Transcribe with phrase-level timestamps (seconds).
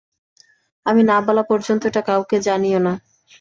[0.85, 2.93] আমি না বলা পর্যন্ত এটা কাউকে জানিয়ো না।